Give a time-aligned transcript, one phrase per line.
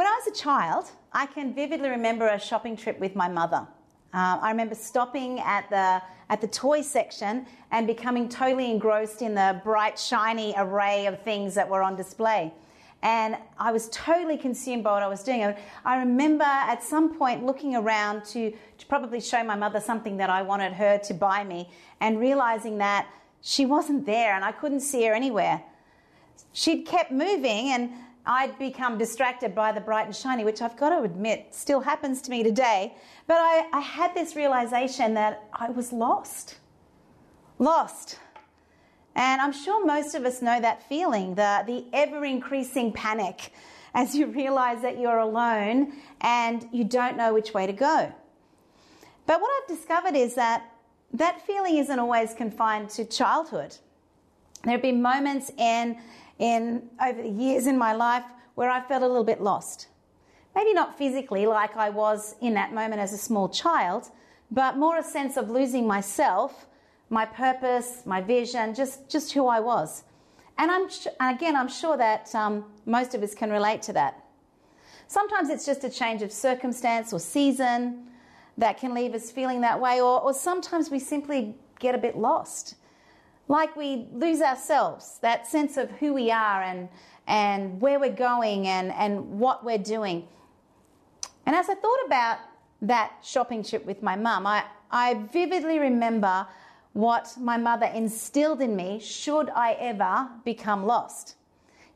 [0.00, 3.68] When I was a child, I can vividly remember a shopping trip with my mother.
[4.14, 9.34] Uh, I remember stopping at the at the toy section and becoming totally engrossed in
[9.34, 12.50] the bright, shiny array of things that were on display.
[13.02, 15.54] And I was totally consumed by what I was doing.
[15.84, 20.30] I remember at some point looking around to, to probably show my mother something that
[20.30, 21.68] I wanted her to buy me
[22.00, 23.06] and realizing that
[23.42, 25.62] she wasn't there and I couldn't see her anywhere.
[26.54, 27.90] She'd kept moving and
[28.26, 32.20] I'd become distracted by the bright and shiny, which I've got to admit still happens
[32.22, 32.94] to me today.
[33.26, 36.58] But I, I had this realization that I was lost.
[37.58, 38.18] Lost.
[39.14, 43.52] And I'm sure most of us know that feeling the, the ever increasing panic
[43.94, 48.12] as you realize that you're alone and you don't know which way to go.
[49.26, 50.70] But what I've discovered is that
[51.12, 53.76] that feeling isn't always confined to childhood.
[54.62, 55.98] There have been moments in
[56.40, 58.24] in over the years in my life
[58.56, 59.86] where I felt a little bit lost.
[60.56, 64.08] Maybe not physically like I was in that moment as a small child,
[64.50, 66.66] but more a sense of losing myself,
[67.08, 70.02] my purpose, my vision, just, just who I was.
[70.58, 70.88] And I'm
[71.34, 74.24] again, I'm sure that um, most of us can relate to that.
[75.06, 78.06] Sometimes it's just a change of circumstance or season
[78.58, 82.16] that can leave us feeling that way, or, or sometimes we simply get a bit
[82.16, 82.74] lost
[83.50, 86.88] like we lose ourselves, that sense of who we are and,
[87.26, 90.28] and where we're going and, and what we're doing.
[91.46, 92.38] And as I thought about
[92.82, 96.46] that shopping trip with my mum, I, I vividly remember
[96.92, 101.34] what my mother instilled in me should I ever become lost.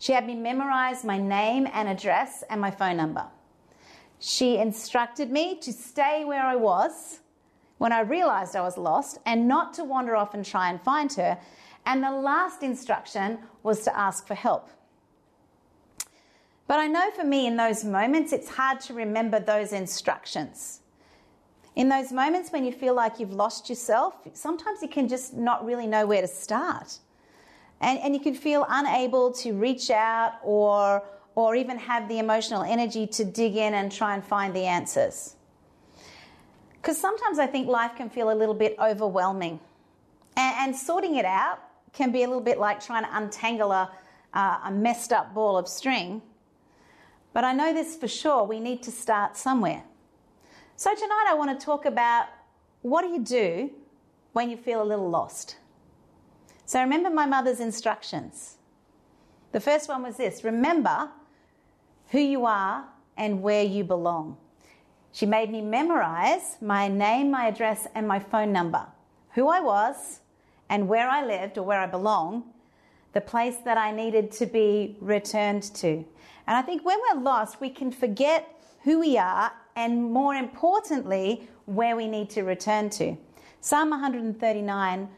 [0.00, 3.27] She had me memorize my name and address and my phone number.
[4.18, 7.20] She instructed me to stay where I was
[7.78, 11.12] when I realized I was lost and not to wander off and try and find
[11.14, 11.39] her.
[11.86, 14.70] And the last instruction was to ask for help.
[16.67, 20.80] But I know for me in those moments, it's hard to remember those instructions.
[21.77, 25.64] In those moments when you feel like you've lost yourself, sometimes you can just not
[25.64, 26.98] really know where to start.
[27.80, 31.02] And, and you can feel unable to reach out or,
[31.35, 35.35] or even have the emotional energy to dig in and try and find the answers.
[36.84, 39.58] Because sometimes I think life can feel a little bit overwhelming.
[40.36, 41.61] And, and, sorting it out
[41.95, 43.90] can be a little bit like trying to untangle a,
[44.34, 46.20] uh, a messed up ball of string.
[47.33, 49.83] But I know this for sure, we need to start somewhere.
[50.77, 52.27] So tonight I want to talk about
[52.83, 53.70] what do you do
[54.34, 55.56] when you feel a little lost?
[56.67, 58.58] So remember my mother's instructions.
[59.52, 61.08] The first one was this remember
[62.08, 62.84] who you are
[63.17, 64.36] and where you belong.
[65.14, 68.85] She made me memorize my name, my address, and my phone number,
[69.35, 70.19] who I was,
[70.69, 72.42] and where I lived or where I belong,
[73.13, 76.05] the place that I needed to be returned to.
[76.48, 81.48] And I think when we're lost, we can forget who we are and, more importantly,
[81.67, 83.17] where we need to return to.
[83.61, 85.08] Psalm 139,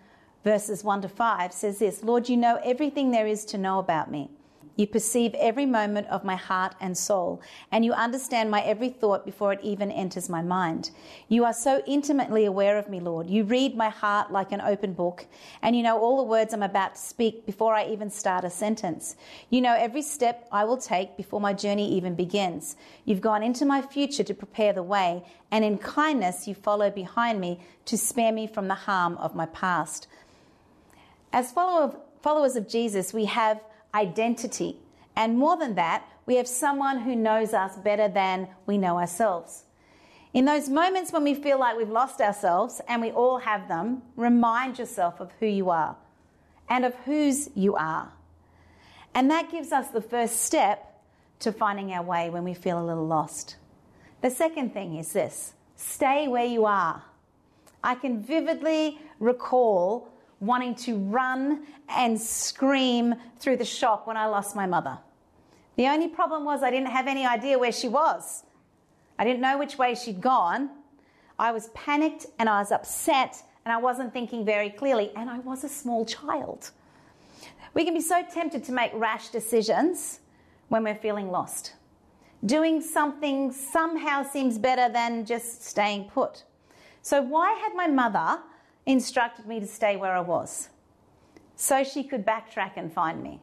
[0.44, 4.10] verses 1 to 5 says this Lord, you know everything there is to know about
[4.10, 4.28] me.
[4.76, 7.40] You perceive every moment of my heart and soul,
[7.72, 10.90] and you understand my every thought before it even enters my mind.
[11.28, 13.30] You are so intimately aware of me, Lord.
[13.30, 15.26] You read my heart like an open book,
[15.62, 18.50] and you know all the words I'm about to speak before I even start a
[18.50, 19.16] sentence.
[19.48, 22.76] You know every step I will take before my journey even begins.
[23.06, 27.40] You've gone into my future to prepare the way, and in kindness you follow behind
[27.40, 30.06] me to spare me from the harm of my past.
[31.32, 33.60] As followers of Jesus, we have
[33.94, 34.76] identity.
[35.14, 39.64] And more than that, we have someone who knows us better than we know ourselves.
[40.34, 44.02] In those moments when we feel like we've lost ourselves, and we all have them,
[44.16, 45.96] remind yourself of who you are
[46.68, 48.12] and of whose you are.
[49.14, 51.00] And that gives us the first step
[51.38, 53.56] to finding our way when we feel a little lost.
[54.20, 57.02] The second thing is this stay where you are.
[57.82, 60.08] I can vividly recall
[60.40, 64.98] wanting to run and scream through the shop when I lost my mother.
[65.76, 68.44] The only problem was I didn't have any idea where she was.
[69.18, 70.70] I didn't know which way she'd gone.
[71.38, 75.40] I was panicked and I was upset and I wasn't thinking very clearly, and I
[75.40, 76.70] was a small child.
[77.74, 80.20] We can be so tempted to make rash decisions
[80.68, 81.74] when we're feeling lost.
[82.44, 86.44] Doing something somehow seems better than just staying put.
[87.02, 88.40] So, why had my mother
[88.86, 90.70] instructed me to stay where I was
[91.56, 93.40] so she could backtrack and find me.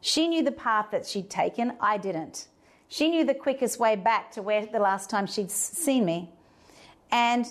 [0.00, 2.48] She knew the path that she'd taken, I didn't.
[2.88, 6.30] She knew the quickest way back to where the last time she'd seen me.
[7.10, 7.46] And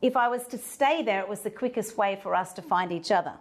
[0.00, 2.92] if I was to stay there, it was the quickest way for us to find
[2.92, 3.34] each other.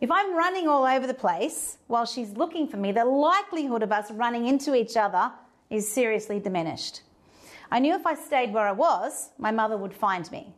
[0.00, 3.92] If I'm running all over the place while she's looking for me, the likelihood of
[3.92, 5.32] us running into each other
[5.70, 7.02] is seriously diminished.
[7.70, 10.54] I knew if I stayed where I was, my mother would find me.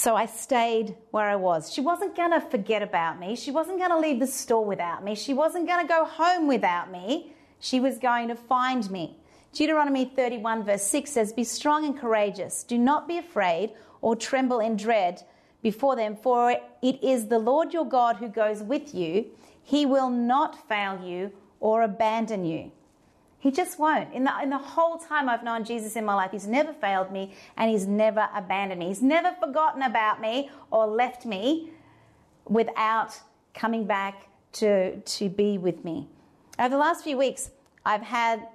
[0.00, 1.70] So I stayed where I was.
[1.70, 3.36] She wasn't going to forget about me.
[3.36, 5.14] She wasn't going to leave the store without me.
[5.14, 7.34] She wasn't going to go home without me.
[7.58, 9.18] She was going to find me.
[9.52, 12.64] Deuteronomy 31, verse 6 says, Be strong and courageous.
[12.64, 15.22] Do not be afraid or tremble in dread
[15.60, 19.26] before them, for it is the Lord your God who goes with you.
[19.62, 21.30] He will not fail you
[21.60, 22.72] or abandon you.
[23.40, 24.12] He just won't.
[24.12, 27.10] In the, in the whole time I've known Jesus in my life, He's never failed
[27.10, 28.88] me and He's never abandoned me.
[28.88, 31.70] He's never forgotten about me or left me
[32.44, 33.18] without
[33.54, 36.06] coming back to, to be with me.
[36.58, 37.50] Over the last few weeks,
[37.86, 38.46] I've had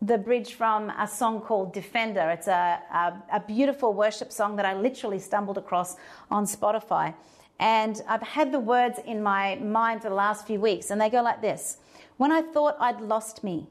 [0.00, 2.28] the bridge from a song called Defender.
[2.30, 5.96] It's a, a, a, beautiful worship song that I literally stumbled across
[6.28, 7.14] on Spotify.
[7.60, 11.08] And I've had the words in my mind for the last few weeks, and they
[11.08, 11.76] go like this
[12.16, 13.68] When I thought I'd lost me,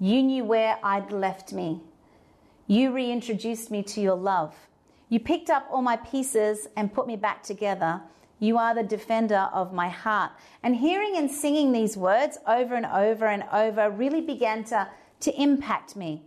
[0.00, 1.82] you knew where I'd left me.
[2.66, 4.54] You reintroduced me to your love.
[5.10, 8.00] You picked up all my pieces and put me back together.
[8.38, 10.32] You are the defender of my heart.
[10.62, 14.88] And hearing and singing these words over and over and over really began to,
[15.20, 16.22] to impact me.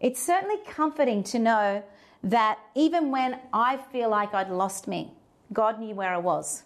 [0.00, 1.82] It's certainly comforting to know
[2.22, 5.14] that even when I feel like I'd lost me,
[5.52, 6.64] God knew where I was.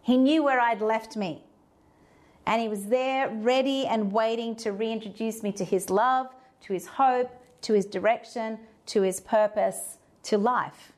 [0.00, 1.42] He knew where I'd left me.
[2.46, 6.28] And he was there, ready and waiting to reintroduce me to his love,
[6.62, 7.30] to his hope,
[7.62, 10.92] to his direction, to his purpose, to life.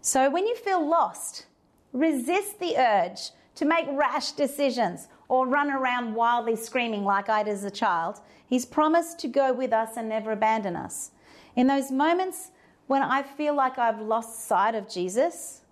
[0.00, 1.46] So when you feel lost,
[1.92, 7.52] resist the urge to make rash decisions or run around wildly screaming like I did
[7.52, 8.20] as a child.
[8.46, 11.10] He's promised to go with us and never abandon us.
[11.56, 12.50] In those moments
[12.86, 15.62] when I feel like I've lost sight of Jesus,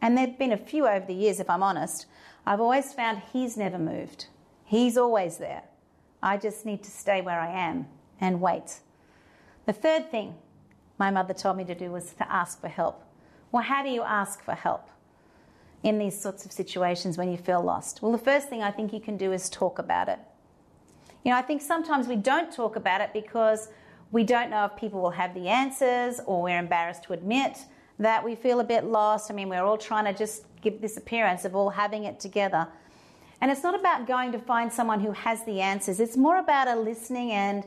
[0.00, 2.06] and there have been a few over the years, if I'm honest,
[2.46, 4.26] I've always found He's never moved.
[4.64, 5.62] He's always there.
[6.22, 7.86] I just need to stay where I am
[8.20, 8.80] and wait.
[9.66, 10.34] The third thing
[10.98, 13.04] my mother told me to do was to ask for help.
[13.52, 14.88] Well, how do you ask for help
[15.82, 18.02] in these sorts of situations when you feel lost?
[18.02, 20.18] Well, the first thing I think you can do is talk about it.
[21.24, 23.68] You know, I think sometimes we don't talk about it because
[24.10, 27.58] we don't know if people will have the answers or we're embarrassed to admit
[27.98, 29.30] that we feel a bit lost.
[29.30, 32.68] I mean, we're all trying to just give this appearance of all having it together.
[33.40, 36.68] And it's not about going to find someone who has the answers, it's more about
[36.68, 37.64] a listening and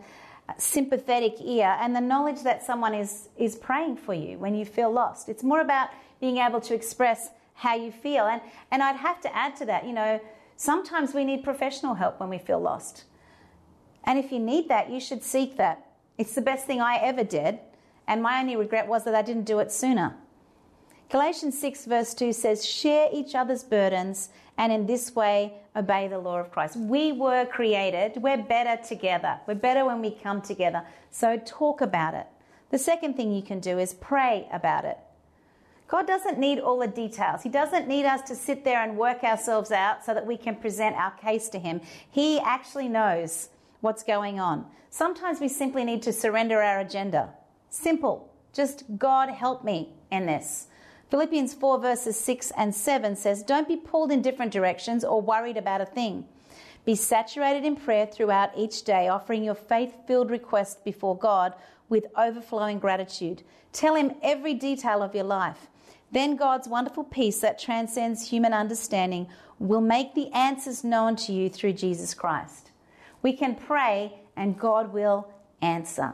[0.57, 4.91] sympathetic ear and the knowledge that someone is, is praying for you when you feel
[4.91, 5.29] lost.
[5.29, 5.89] It's more about
[6.19, 8.25] being able to express how you feel.
[8.25, 8.41] And,
[8.71, 10.19] and I'd have to add to that, you know,
[10.57, 13.05] sometimes we need professional help when we feel lost.
[14.03, 15.85] And if you need that, you should seek that.
[16.17, 17.59] It's the best thing I ever did.
[18.07, 20.15] And my only regret was that I didn't do it sooner.
[21.09, 26.19] Galatians 6, verse 2 says, Share each other's burdens and in this way obey the
[26.19, 26.75] law of Christ.
[26.77, 29.39] We were created, we're better together.
[29.47, 30.83] We're better when we come together.
[31.09, 32.27] So talk about it.
[32.69, 34.97] The second thing you can do is pray about it.
[35.91, 37.43] God doesn't need all the details.
[37.43, 40.55] He doesn't need us to sit there and work ourselves out so that we can
[40.55, 41.81] present our case to Him.
[42.09, 43.49] He actually knows
[43.81, 44.65] what's going on.
[44.89, 47.33] Sometimes we simply need to surrender our agenda.
[47.71, 48.29] Simple.
[48.53, 50.67] Just God help me in this.
[51.09, 55.57] Philippians 4, verses 6 and 7 says, Don't be pulled in different directions or worried
[55.57, 56.25] about a thing.
[56.83, 61.53] Be saturated in prayer throughout each day, offering your faith filled request before God
[61.87, 63.43] with overflowing gratitude.
[63.71, 65.67] Tell Him every detail of your life.
[66.11, 69.27] Then God's wonderful peace that transcends human understanding
[69.59, 72.71] will make the answers known to you through Jesus Christ.
[73.21, 75.29] We can pray and God will
[75.61, 76.13] answer.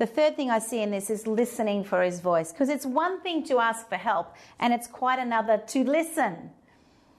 [0.00, 3.20] The third thing I see in this is listening for his voice, because it's one
[3.20, 6.48] thing to ask for help, and it's quite another to listen.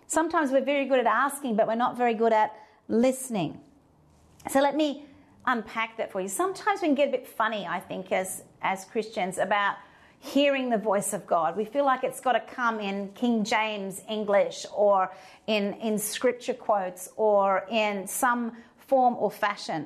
[0.08, 2.56] Sometimes we're very good at asking, but we're not very good at
[2.88, 3.62] listening.
[4.50, 5.06] So let me
[5.46, 6.28] unpack that for you.
[6.28, 9.76] Sometimes we can get a bit funny, I think, as, as Christians about
[10.18, 11.56] hearing the voice of God.
[11.56, 15.12] We feel like it's got to come in King James English or
[15.46, 19.86] in, in scripture quotes or in some form or fashion.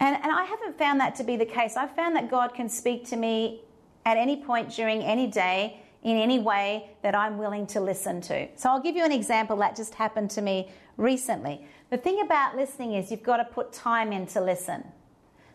[0.00, 1.76] And, and I haven't found that to be the case.
[1.76, 3.62] I've found that God can speak to me
[4.04, 8.48] at any point during any day in any way that I'm willing to listen to.
[8.54, 11.66] So I'll give you an example that just happened to me recently.
[11.90, 14.84] The thing about listening is you've got to put time in to listen.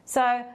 [0.05, 0.45] So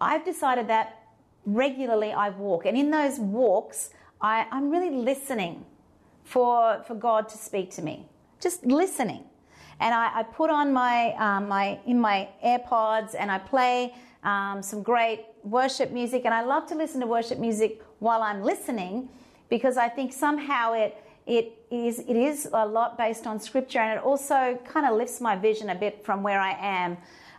[0.00, 1.02] I've decided that
[1.44, 3.90] regularly I walk, and in those walks,
[4.20, 5.66] I, I'm really listening
[6.24, 8.06] for, for God to speak to me.
[8.40, 9.24] Just listening
[9.80, 14.62] and I, I put on my, um, my in my AirPods and I play um,
[14.62, 16.22] some great worship music.
[16.24, 19.08] And I love to listen to worship music while I'm listening
[19.48, 23.98] because I think somehow it it is, it is a lot based on scripture and
[23.98, 26.96] it also kind of lifts my vision a bit from where I am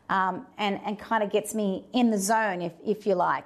[0.09, 3.45] um, and, and kind of gets me in the zone, if, if you like.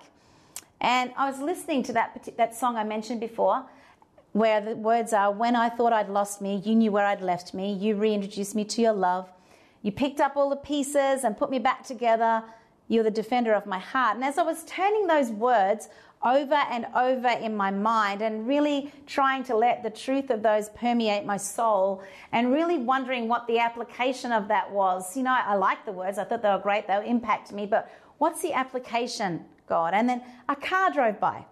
[0.79, 3.65] And I was listening to that, that song I mentioned before,
[4.37, 7.53] where the words are When I thought I'd lost me, you knew where I'd left
[7.53, 9.29] me, you reintroduced me to your love.
[9.81, 12.43] You picked up all the pieces and put me back together.
[12.87, 14.15] You're the defender of my heart.
[14.15, 15.89] And as I was turning those words
[16.23, 20.69] over and over in my mind and really trying to let the truth of those
[20.69, 22.01] permeate my soul
[22.31, 25.15] and really wondering what the application of that was.
[25.15, 27.91] You know, I like the words, I thought they were great, they'll impact me, but
[28.17, 29.93] what's the application, God?
[29.93, 31.45] And then a car drove by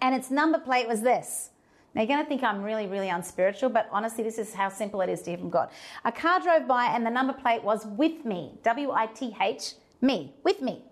[0.00, 1.50] and its number plate was this.
[1.98, 5.00] Now, you're going to think I'm really, really unspiritual, but honestly, this is how simple
[5.00, 5.68] it is to hear from God.
[6.04, 9.74] A car drove by, and the number plate was with me W I T H,
[10.00, 10.84] me, with me.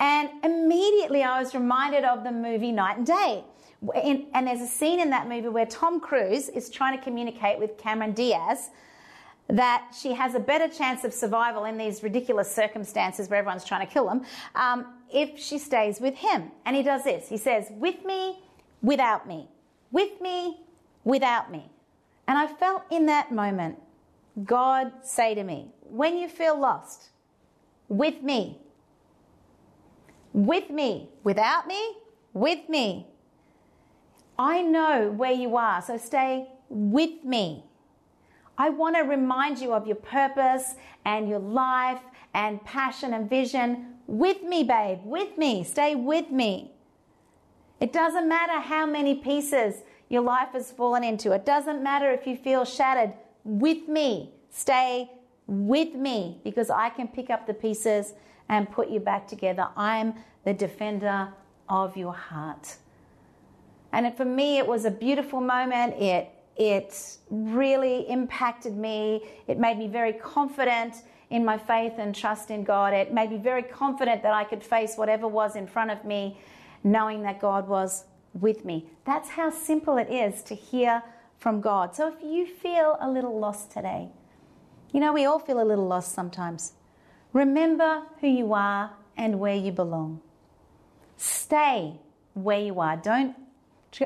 [0.00, 3.44] And immediately I was reminded of the movie Knight and Day.
[3.94, 7.78] and there's a scene in that movie where Tom Cruise is trying to communicate with
[7.78, 8.70] Cameron Diaz
[9.46, 13.86] that she has a better chance of survival in these ridiculous circumstances where everyone's trying
[13.86, 14.24] to kill them
[14.56, 16.50] um, if she stays with him.
[16.66, 18.42] And he does this he says, With me,
[18.82, 19.48] without me.
[19.94, 20.58] With me,
[21.04, 21.70] without me.
[22.26, 23.78] And I felt in that moment
[24.44, 27.10] God say to me, When you feel lost,
[27.88, 28.58] with me,
[30.32, 31.80] with me, without me,
[32.32, 33.06] with me.
[34.36, 37.62] I know where you are, so stay with me.
[38.58, 40.74] I want to remind you of your purpose
[41.04, 42.00] and your life
[42.34, 45.62] and passion and vision with me, babe, with me.
[45.62, 46.73] Stay with me.
[47.84, 51.32] It doesn't matter how many pieces your life has fallen into.
[51.32, 53.12] It doesn't matter if you feel shattered.
[53.44, 54.30] With me.
[54.48, 55.10] Stay
[55.46, 58.14] with me because I can pick up the pieces
[58.48, 59.68] and put you back together.
[59.76, 60.14] I'm
[60.46, 61.28] the defender
[61.68, 62.76] of your heart.
[63.92, 65.92] And for me, it was a beautiful moment.
[66.00, 69.28] It, it really impacted me.
[69.46, 72.94] It made me very confident in my faith and trust in God.
[72.94, 76.38] It made me very confident that I could face whatever was in front of me,
[76.84, 78.86] knowing that God was with me.
[79.04, 81.02] That's how simple it is to hear
[81.38, 81.96] from God.
[81.96, 84.10] So if you feel a little lost today,
[84.92, 86.74] you know, we all feel a little lost sometimes.
[87.32, 90.20] Remember who you are and where you belong.
[91.16, 91.94] Stay
[92.34, 92.96] where you are.
[92.96, 93.34] Don't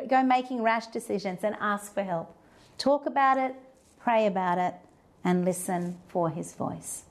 [0.08, 2.35] go making rash decisions and ask for help.
[2.76, 3.54] Talk about it,
[3.99, 4.75] pray about it,
[5.25, 7.04] and listen for His voice.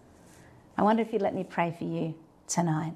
[0.77, 2.15] I wonder if you'd let me pray for you
[2.47, 2.93] tonight.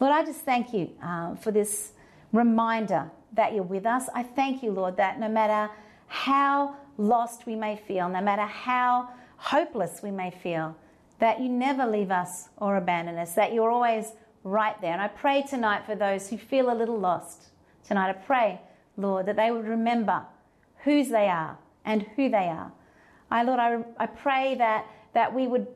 [0.00, 1.92] Lord, I just thank you uh, for this
[2.32, 4.08] reminder that you're with us.
[4.14, 5.72] I thank you, Lord, that no matter
[6.06, 10.76] how lost we may feel, no matter how hopeless we may feel,
[11.18, 14.12] that you never leave us or abandon us, that you're always
[14.42, 14.92] right there.
[14.92, 17.50] And I pray tonight for those who feel a little lost.
[17.86, 18.60] Tonight, I pray,
[18.96, 20.24] Lord, that they would remember
[20.84, 22.72] whose they are and who they are.
[23.30, 25.66] I, Lord, I, I pray that, that we would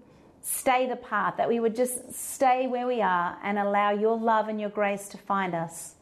[0.43, 4.49] stay the path, that we would just stay where we are and allow your love
[4.49, 5.95] and your grace to find us.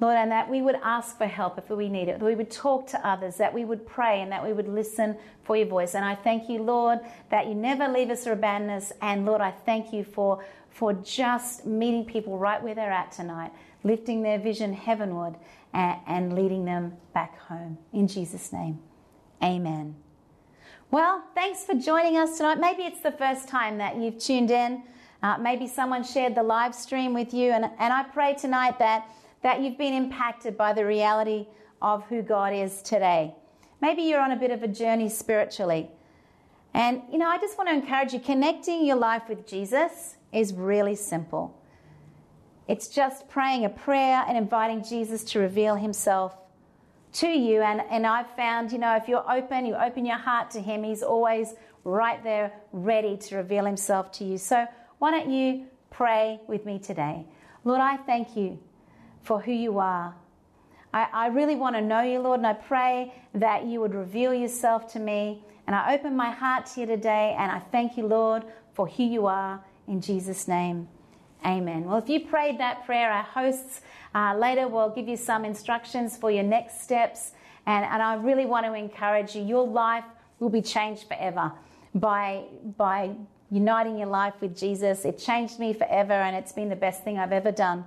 [0.00, 2.50] Lord, and that we would ask for help if we need it, that we would
[2.50, 5.94] talk to others, that we would pray, and that we would listen for your voice.
[5.94, 7.00] And I thank you, Lord,
[7.30, 8.92] that you never leave us or abandon us.
[9.02, 13.50] And Lord, I thank you for, for just meeting people right where they're at tonight,
[13.82, 15.34] lifting their vision heavenward,
[15.72, 17.78] and, and leading them back home.
[17.92, 18.78] In Jesus' name,
[19.42, 19.96] amen.
[20.90, 22.58] Well, thanks for joining us tonight.
[22.58, 24.84] Maybe it's the first time that you've tuned in.
[25.22, 27.50] Uh, maybe someone shared the live stream with you.
[27.50, 29.06] And, and I pray tonight that
[29.42, 31.46] that you've been impacted by the reality
[31.82, 33.34] of who God is today.
[33.82, 35.90] Maybe you're on a bit of a journey spiritually.
[36.72, 40.54] And, you know, I just want to encourage you connecting your life with Jesus is
[40.54, 41.54] really simple.
[42.66, 46.34] It's just praying a prayer and inviting Jesus to reveal himself
[47.14, 47.62] to you.
[47.62, 50.82] And, and I've found, you know, if you're open, you open your heart to him,
[50.82, 54.38] he's always right there ready to reveal himself to you.
[54.38, 54.66] So
[54.98, 57.24] why don't you pray with me today?
[57.64, 58.58] Lord, I thank you
[59.22, 60.14] for who you are.
[60.92, 64.32] I, I really want to know you, Lord, and I pray that you would reveal
[64.32, 65.42] yourself to me.
[65.66, 69.04] And I open my heart to you today, and I thank you, Lord, for who
[69.04, 69.62] you are.
[69.86, 70.88] In Jesus' name,
[71.44, 71.84] amen.
[71.84, 73.80] Well, if you prayed that prayer, our hosts
[74.14, 77.32] uh, later will give you some instructions for your next steps.
[77.66, 79.42] And, and I really want to encourage you.
[79.42, 80.04] Your life
[80.38, 81.52] will be changed forever
[81.94, 82.44] by,
[82.76, 83.10] by
[83.50, 85.04] uniting your life with Jesus.
[85.04, 87.84] It changed me forever, and it's been the best thing I've ever done.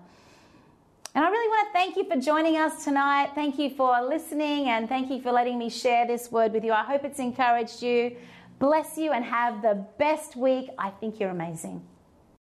[1.13, 3.31] And I really want to thank you for joining us tonight.
[3.35, 6.71] Thank you for listening and thank you for letting me share this word with you.
[6.71, 8.15] I hope it's encouraged you.
[8.59, 10.69] Bless you and have the best week.
[10.79, 11.85] I think you're amazing.